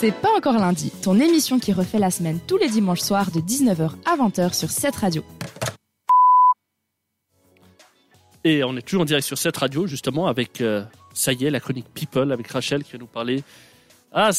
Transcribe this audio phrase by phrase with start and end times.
[0.00, 3.38] C'est pas encore lundi, ton émission qui refait la semaine tous les dimanches soirs de
[3.38, 5.22] 19h à 20h sur cette radio.
[8.42, 10.82] Et on est toujours en direct sur cette radio, justement, avec, euh,
[11.12, 13.44] ça y est, la chronique People, avec Rachel qui va nous parler.
[14.12, 14.30] Ah,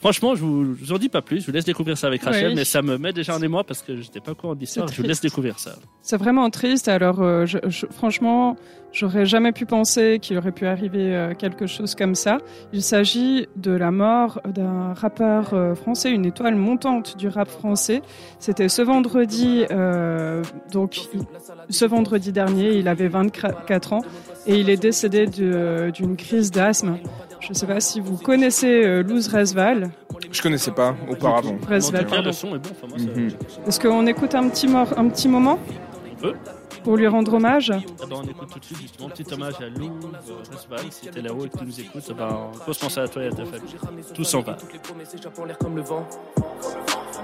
[0.00, 2.22] franchement, je vous, je vous en dis pas plus, je vous laisse découvrir ça avec
[2.22, 2.54] Rachel, Oui.
[2.54, 4.96] mais ça me met déjà en émoi parce que j'étais pas au courant d'histoire, C'est
[4.96, 5.72] je vous laisse découvrir ça.
[6.00, 6.88] C'est vraiment triste.
[6.88, 8.56] Alors, euh, je, je- franchement,
[8.92, 12.38] j'aurais jamais pu penser qu'il aurait pu arriver euh, quelque chose comme ça.
[12.72, 18.00] Il s'agit de la mort d'un rappeur euh, français, une étoile montante du rap français.
[18.38, 20.42] C'était ce vendredi, euh,
[20.72, 21.20] donc il-
[21.68, 24.02] ce vendredi dernier, il avait 24 ans
[24.46, 26.96] et il est décédé de- d'une crise d'asthme.
[27.40, 29.90] Je ne sais pas si vous connaissez euh, Luz Resval.
[30.30, 31.56] Je connaissais pas auparavant.
[31.68, 32.24] Resval, pardon.
[32.26, 33.30] le son est bon, enfin, moi, ça- Mhm.
[33.66, 35.58] Est-ce qu'on écoute un petit, mor- un petit moment
[36.12, 36.34] On peut.
[36.82, 39.68] pour lui rendre hommage Ah ben, on écoute tout de suite, justement, petit hommage à
[39.68, 42.80] Lou euh, Resval, si t'es là-haut et que tu nous écoutes, ben, on peut se
[42.80, 43.74] penser à toi et à ta famille.
[44.14, 44.56] Tout s'en va.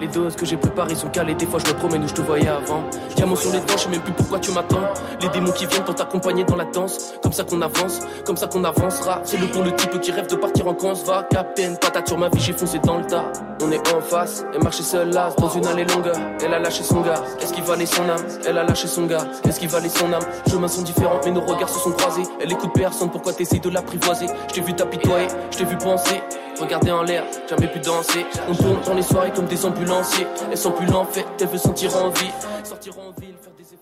[0.00, 2.20] Les doses que j'ai préparées sont calées, des fois je me promène où je te
[2.20, 2.82] voyais avant.
[3.14, 4.82] Diamant sur les dents, je sais même plus pourquoi tu m'attends.
[5.20, 7.14] Les démons qui viennent pour t'accompagner dans la danse.
[7.22, 9.20] Comme ça qu'on avance, comme ça qu'on avancera.
[9.24, 10.94] C'est le pour le type qui rêve de partir en cons.
[10.94, 13.32] Va, capitaine, patate sur ma vie, j'ai foncé dans le tas.
[13.62, 16.10] On est en face, elle marchait seule là, dans une allée longue.
[16.44, 18.26] Elle a lâché son gars, est-ce qu'il valait son âme?
[18.44, 20.22] Elle a lâché son gars, est-ce qu'il valait son âme?
[20.50, 22.24] Chemins sont différents, mais nos regards se sont croisés.
[22.40, 24.26] Elle écoute personne, pourquoi t'essayes de l'apprivoiser?
[24.48, 26.20] Je t'ai vu t'apitoyer, je t'ai vu penser.
[26.62, 28.24] En l'air, jamais pu danser.
[28.48, 30.26] On tourne dans les soirées comme des ambulanciers.
[30.50, 32.30] Elle sent plus en fait, elle veut sentir en vie.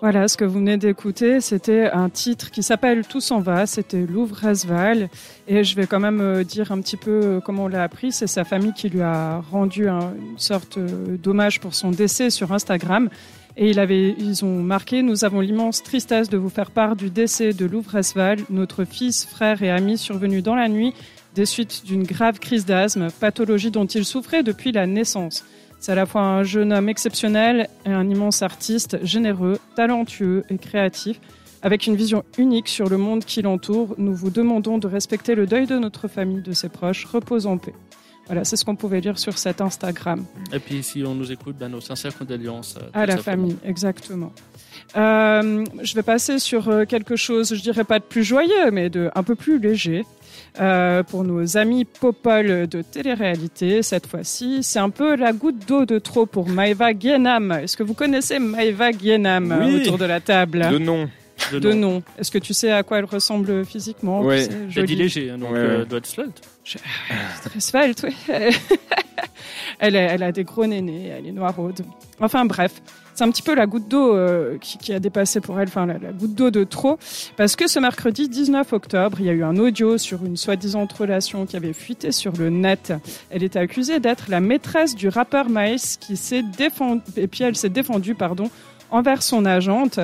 [0.00, 4.00] Voilà, ce que vous venez d'écouter, c'était un titre qui s'appelle Tout s'en va, c'était
[4.00, 5.08] Louvre Resval.
[5.46, 8.10] Et je vais quand même euh, dire un petit peu euh, comment on l'a appris.
[8.10, 12.28] C'est sa famille qui lui a rendu un- une sorte euh, d'hommage pour son décès
[12.30, 13.08] sur Instagram.
[13.56, 17.66] Et ils ont marqué Nous avons l'immense tristesse de vous faire part du décès de
[17.66, 20.92] Louvre Resval, notre fils, frère et ami survenu dans la nuit
[21.34, 25.44] des suites d'une grave crise d'asthme, pathologie dont il souffrait depuis la naissance.
[25.80, 30.56] C'est à la fois un jeune homme exceptionnel et un immense artiste, généreux, talentueux et
[30.56, 31.20] créatif.
[31.62, 35.46] Avec une vision unique sur le monde qui l'entoure, nous vous demandons de respecter le
[35.46, 37.04] deuil de notre famille, de ses proches.
[37.06, 37.74] Repose en paix.
[38.26, 40.24] Voilà, c'est ce qu'on pouvait lire sur cet Instagram.
[40.52, 42.76] Et puis, si on nous écoute, ben, nos sincères condoléances.
[42.80, 44.32] euh, À la sa famille, exactement.
[44.96, 48.88] Euh, je vais passer sur euh, quelque chose, je dirais pas de plus joyeux, mais
[48.88, 50.04] de un peu plus léger.
[50.60, 55.84] Euh, pour nos amis Popol de télé-réalité, cette fois-ci, c'est un peu la goutte d'eau
[55.84, 57.50] de trop pour Maëva Guénam.
[57.50, 59.80] Est-ce que vous connaissez Maëva Guénam euh, Oui.
[59.80, 61.08] autour de la table De nom.
[61.52, 61.94] De De nom.
[61.94, 62.02] nom.
[62.18, 64.22] Est-ce que tu sais à quoi elle ressemble physiquement?
[64.30, 64.94] C'est J'ai dit joli.
[64.96, 65.86] léger, hein, donc Ouais, euh, ouais.
[65.86, 66.40] doit être svelte.
[67.44, 68.14] Très svelte, oui.
[69.78, 71.84] elle, a des gros nénés, elle est noiraude.
[72.20, 72.80] Enfin bref,
[73.14, 76.12] c'est un petit peu la goutte d'eau euh, qui, a dépassé pour elle, enfin la,
[76.12, 76.98] goutte d'eau de trop,
[77.36, 80.86] parce que ce mercredi 19 octobre, il y a eu un audio sur une soi-disant
[80.98, 82.92] relation qui avait fuité sur le net.
[83.30, 87.56] Elle était accusée d'être la maîtresse du rappeur Maes qui s'est défendue, et puis elle
[87.56, 88.50] s'est défendue, pardon,
[88.90, 90.00] envers son agente.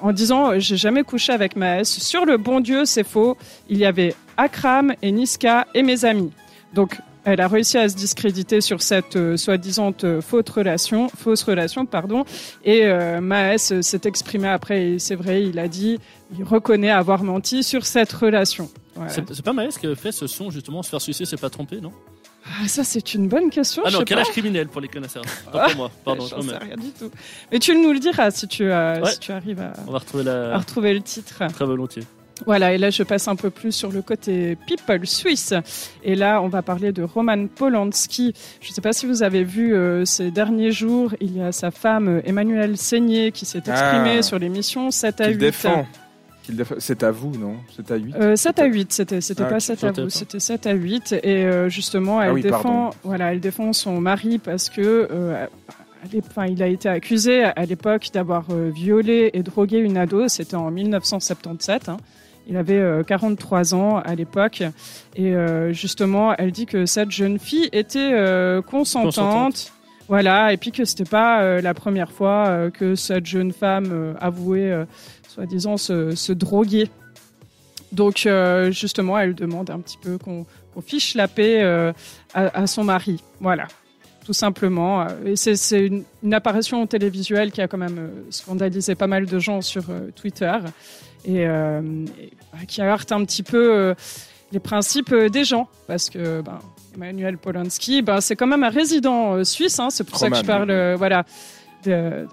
[0.00, 1.84] En disant, j'ai jamais couché avec Maes.
[1.84, 3.36] Sur le bon Dieu, c'est faux.
[3.68, 6.32] Il y avait Akram et Niska et mes amis.
[6.74, 11.42] Donc, elle a réussi à se discréditer sur cette euh, soi-disant euh, fausse relation, fausse
[11.42, 12.24] relation, pardon.
[12.64, 14.90] Et euh, Maes euh, s'est exprimé après.
[14.90, 15.98] Et c'est vrai, il a dit,
[16.36, 18.70] il reconnaît avoir menti sur cette relation.
[19.08, 21.92] C'est pas Maës qui fait ce son, justement, se faire sucer, c'est pas trompé, non?
[22.46, 23.82] Ah, ça, c'est une bonne question.
[23.86, 25.24] Ah je non, quel âge criminel pour les connaisseurs?
[25.52, 26.24] Pas pour moi, pardon.
[26.30, 27.10] Non, sais rien du tout.
[27.50, 29.00] Mais tu nous le diras si tu, Ouais.
[29.06, 31.42] si tu arrives à, on va retrouver à retrouver le titre.
[31.54, 32.02] Très volontiers.
[32.46, 35.54] Voilà, et là je passe un peu plus sur le côté people suisse.
[36.02, 38.34] Et là, on va parler de Roman Polanski.
[38.60, 41.52] Je ne sais pas si vous avez vu euh, ces derniers jours, il y a
[41.52, 44.22] sa femme euh, Emmanuelle Seigné qui s'est exprimée Ah.
[44.22, 45.38] sur l'émission 7 à Qu'il 8.
[45.38, 45.86] défend.
[46.78, 47.56] C'est à vous, non?
[47.74, 50.40] C'est à 8 Euh, 7 à 8, c'était Ah, pas ok, 7 à vous, c'était
[50.40, 52.90] 7 à 8 et euh, justement elle Ah oui, défend pardon.
[53.04, 55.46] voilà, elle défend son mari parce que euh,
[56.28, 60.56] enfin, il a été accusé à l'époque d'avoir euh, violé et drogué une ado, c'était
[60.56, 61.96] en 1977 hein.
[62.46, 64.62] Il avait euh, 43 ans à l'époque
[65.16, 69.14] et euh, justement, elle dit que cette jeune fille était euh, consentante.
[69.14, 69.72] Consentante.
[70.08, 73.88] Voilà, et puis que c'était pas euh, la première fois euh, que cette jeune femme
[73.90, 74.84] euh, avouait euh,
[75.28, 76.90] soi-disant se, se droguer.
[77.92, 80.44] Donc euh, justement, elle demande un petit peu qu'on
[80.74, 81.92] qu'on fiche la paix euh,
[82.34, 83.22] à, à son mari.
[83.40, 83.66] Voilà,
[84.24, 85.02] tout simplement.
[85.02, 89.38] Euh, c'est une, une apparition télévisuelle qui a quand même euh, scandalisé pas mal de
[89.38, 90.52] gens sur euh, Twitter
[91.26, 91.80] et, euh,
[92.20, 93.94] et, bah, qui heurte un petit peu
[94.52, 96.58] les principes des gens parce que ben,
[96.94, 99.78] Emmanuel Polanski, ben, c'est quand même un résident suisse.
[99.78, 101.24] hein, c'est pour ça que je parle, voilà,
[101.84, 102.26] de,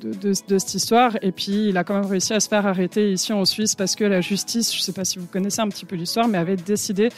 [0.00, 1.16] de, de, de- de cette histoire.
[1.22, 3.94] Et puis, il a quand même réussi à se faire arrêter ici en Suisse parce
[3.94, 6.38] que la justice, je ne sais pas si vous connaissez un petit peu l'histoire, mais
[6.38, 7.10] avait décidé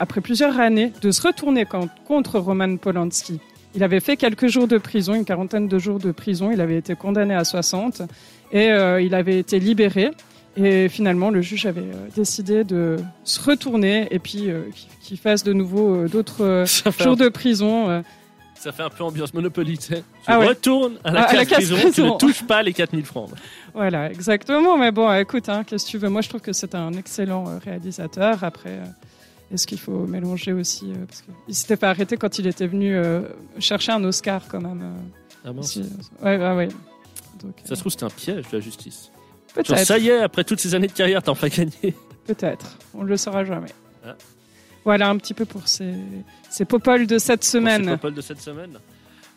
[0.00, 1.66] après plusieurs années, de se retourner
[2.06, 3.40] contre Roman Polanski.
[3.74, 6.50] Il avait fait quelques jours de prison, une quarantaine de jours de prison.
[6.50, 8.02] Il avait été condamné à 60
[8.52, 10.10] et euh, il avait été libéré.
[10.56, 14.48] Et finalement, le juge avait euh, décidé de se retourner et puis
[15.02, 16.64] qu'il fasse de nouveau d'autres
[16.98, 18.02] jours de prison.
[18.54, 20.04] Ça fait un peu ambiance Monopoly, tu sais.
[20.26, 23.30] ah retourne à la, ah, prison, tu ne touches pas les 4000 francs.
[23.74, 24.78] Voilà, exactement.
[24.78, 26.08] Mais bon, écoute, hein, qu'est-ce que tu veux?
[26.08, 28.42] Moi, je trouve que c'est un excellent réalisateur.
[28.42, 28.80] Après,
[29.52, 32.96] est-ce qu'il faut mélanger aussi euh, parce qu'il s'était pas arrêté quand il était venu
[32.96, 33.22] euh,
[33.58, 34.82] chercher un Oscar quand même.
[34.82, 35.76] Euh, ah mince.
[35.76, 36.68] ouais, bah, ouais.
[37.64, 39.10] ça se trouve c'était un piège de la justice.
[39.54, 39.78] Peut-être.
[39.78, 41.94] Ça y est, après toutes ces années de carrière, t'as enfin gagné.
[42.26, 42.76] Peut-être.
[42.92, 43.70] On ne le saura jamais.
[44.04, 44.16] Ah.
[44.84, 45.94] Voilà un petit peu pour ces,
[46.50, 47.82] ces popoles de cette semaine.
[47.82, 48.78] Pour ces popoles de cette semaine.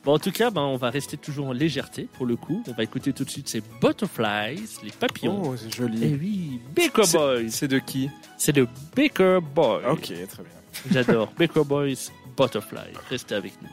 [0.05, 2.63] Bon, en tout cas, ben, on va rester toujours en légèreté pour le coup.
[2.67, 5.41] On va écouter tout de suite ces Butterflies, les papillons.
[5.43, 6.03] Oh, c'est joli.
[6.03, 7.49] Et eh oui, Baker Boys.
[7.49, 9.81] C'est de qui C'est de Baker Boys.
[9.91, 10.51] Ok, très bien.
[10.91, 11.33] J'adore.
[11.37, 12.93] Baker Boys, Butterfly.
[13.09, 13.69] Restez avec nous.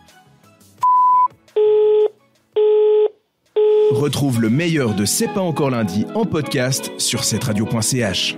[3.93, 8.37] Retrouve le meilleur de C'est pas encore lundi en podcast sur cette radio.ch.